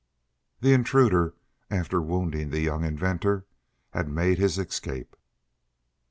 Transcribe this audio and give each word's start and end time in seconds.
The 0.61 0.73
intruder, 0.73 1.35
after 1.69 2.01
wounding 2.01 2.49
the 2.49 2.59
young 2.61 2.83
inventor, 2.83 3.45
had 3.91 4.07
made 4.09 4.39
his 4.39 4.57
escape. 4.57 5.15